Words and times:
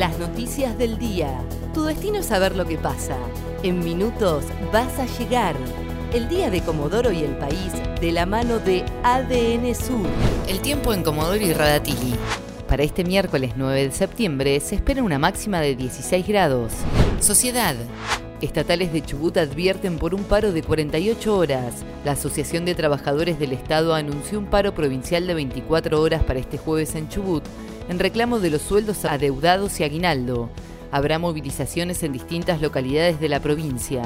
Las 0.00 0.18
noticias 0.18 0.78
del 0.78 0.96
día. 0.96 1.44
Tu 1.74 1.84
destino 1.84 2.20
es 2.20 2.24
saber 2.24 2.56
lo 2.56 2.64
que 2.64 2.78
pasa. 2.78 3.18
En 3.62 3.80
minutos 3.80 4.44
vas 4.72 4.98
a 4.98 5.04
llegar. 5.18 5.54
El 6.14 6.26
día 6.26 6.48
de 6.48 6.62
Comodoro 6.62 7.12
y 7.12 7.22
el 7.22 7.36
país 7.36 7.74
de 8.00 8.10
la 8.10 8.24
mano 8.24 8.60
de 8.60 8.82
ADN 9.02 9.74
Sur. 9.74 10.06
El 10.48 10.60
tiempo 10.62 10.94
en 10.94 11.02
Comodoro 11.02 11.44
y 11.44 11.52
Radatili. 11.52 12.14
Para 12.66 12.82
este 12.82 13.04
miércoles 13.04 13.52
9 13.56 13.88
de 13.88 13.90
septiembre 13.90 14.58
se 14.60 14.76
espera 14.76 15.02
una 15.02 15.18
máxima 15.18 15.60
de 15.60 15.76
16 15.76 16.26
grados. 16.26 16.72
Sociedad. 17.20 17.76
Estatales 18.40 18.94
de 18.94 19.02
Chubut 19.02 19.36
advierten 19.36 19.98
por 19.98 20.14
un 20.14 20.24
paro 20.24 20.50
de 20.50 20.62
48 20.62 21.36
horas. 21.36 21.84
La 22.06 22.12
Asociación 22.12 22.64
de 22.64 22.74
Trabajadores 22.74 23.38
del 23.38 23.52
Estado 23.52 23.94
anunció 23.94 24.38
un 24.38 24.46
paro 24.46 24.74
provincial 24.74 25.26
de 25.26 25.34
24 25.34 26.00
horas 26.00 26.24
para 26.24 26.38
este 26.38 26.56
jueves 26.56 26.94
en 26.94 27.10
Chubut, 27.10 27.44
en 27.90 27.98
reclamo 27.98 28.38
de 28.38 28.50
los 28.50 28.62
sueldos 28.62 29.04
adeudados 29.04 29.80
y 29.80 29.84
aguinaldo. 29.84 30.48
Habrá 30.92 31.18
movilizaciones 31.18 32.04
en 32.04 32.12
distintas 32.12 32.62
localidades 32.62 33.18
de 33.18 33.28
la 33.28 33.40
provincia. 33.40 34.02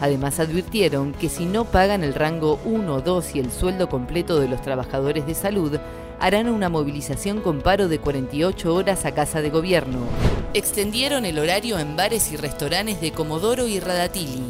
Además 0.00 0.40
advirtieron 0.40 1.12
que 1.12 1.28
si 1.28 1.46
no 1.46 1.64
pagan 1.64 2.02
el 2.02 2.14
rango 2.14 2.58
1, 2.64 3.00
2 3.00 3.36
y 3.36 3.38
el 3.38 3.52
sueldo 3.52 3.88
completo 3.88 4.40
de 4.40 4.48
los 4.48 4.60
trabajadores 4.60 5.24
de 5.24 5.36
salud, 5.36 5.78
harán 6.18 6.48
una 6.48 6.68
movilización 6.68 7.40
con 7.40 7.60
paro 7.60 7.86
de 7.86 8.00
48 8.00 8.74
horas 8.74 9.04
a 9.04 9.12
Casa 9.12 9.40
de 9.40 9.50
Gobierno. 9.50 10.00
Extendieron 10.52 11.24
el 11.24 11.38
horario 11.38 11.78
en 11.78 11.94
bares 11.94 12.32
y 12.32 12.36
restaurantes 12.36 13.00
de 13.00 13.12
Comodoro 13.12 13.68
y 13.68 13.78
Radatili. 13.78 14.42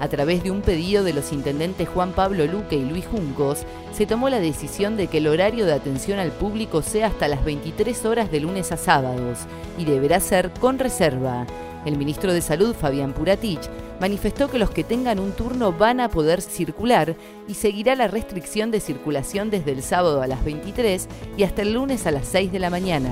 A 0.00 0.08
través 0.08 0.42
de 0.42 0.50
un 0.50 0.60
pedido 0.60 1.04
de 1.04 1.12
los 1.12 1.32
intendentes 1.32 1.88
Juan 1.88 2.12
Pablo 2.12 2.46
Luque 2.46 2.76
y 2.76 2.84
Luis 2.84 3.06
Juncos, 3.06 3.64
se 3.92 4.06
tomó 4.06 4.28
la 4.28 4.40
decisión 4.40 4.96
de 4.96 5.06
que 5.06 5.18
el 5.18 5.28
horario 5.28 5.66
de 5.66 5.72
atención 5.72 6.18
al 6.18 6.32
público 6.32 6.82
sea 6.82 7.06
hasta 7.06 7.28
las 7.28 7.44
23 7.44 8.04
horas 8.04 8.30
de 8.30 8.40
lunes 8.40 8.72
a 8.72 8.76
sábados 8.76 9.38
y 9.78 9.84
deberá 9.84 10.20
ser 10.20 10.50
con 10.60 10.78
reserva. 10.78 11.46
El 11.84 11.98
ministro 11.98 12.32
de 12.32 12.40
Salud, 12.40 12.74
Fabián 12.74 13.12
Puratich, 13.12 13.68
manifestó 14.00 14.50
que 14.50 14.58
los 14.58 14.70
que 14.70 14.84
tengan 14.84 15.18
un 15.18 15.32
turno 15.32 15.72
van 15.72 16.00
a 16.00 16.08
poder 16.08 16.40
circular 16.40 17.14
y 17.46 17.54
seguirá 17.54 17.94
la 17.94 18.08
restricción 18.08 18.70
de 18.70 18.80
circulación 18.80 19.50
desde 19.50 19.72
el 19.72 19.82
sábado 19.82 20.22
a 20.22 20.26
las 20.26 20.44
23 20.44 21.08
y 21.36 21.44
hasta 21.44 21.62
el 21.62 21.74
lunes 21.74 22.06
a 22.06 22.10
las 22.10 22.26
6 22.26 22.52
de 22.52 22.58
la 22.58 22.70
mañana. 22.70 23.10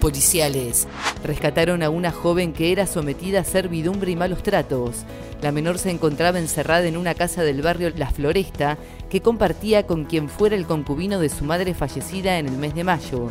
Policiales 0.00 0.88
rescataron 1.22 1.82
a 1.82 1.90
una 1.90 2.10
joven 2.10 2.54
que 2.54 2.72
era 2.72 2.86
sometida 2.86 3.40
a 3.40 3.44
servidumbre 3.44 4.10
y 4.10 4.16
malos 4.16 4.42
tratos. 4.42 5.04
La 5.42 5.52
menor 5.52 5.78
se 5.78 5.90
encontraba 5.90 6.38
encerrada 6.38 6.86
en 6.86 6.96
una 6.96 7.14
casa 7.14 7.42
del 7.42 7.60
barrio 7.60 7.92
La 7.94 8.10
Floresta 8.10 8.78
que 9.10 9.20
compartía 9.20 9.86
con 9.86 10.06
quien 10.06 10.30
fuera 10.30 10.56
el 10.56 10.66
concubino 10.66 11.20
de 11.20 11.28
su 11.28 11.44
madre 11.44 11.74
fallecida 11.74 12.38
en 12.38 12.46
el 12.46 12.56
mes 12.56 12.74
de 12.74 12.84
mayo. 12.84 13.30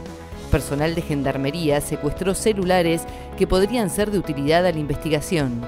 Personal 0.52 0.94
de 0.94 1.02
gendarmería 1.02 1.81
secuestró 1.81 2.36
celulares 2.36 3.02
que 3.36 3.47
podrían 3.47 3.90
ser 3.90 4.12
de 4.12 4.20
utilidad 4.20 4.64
a 4.67 4.72
la 4.72 4.80
investigación. 4.80 5.62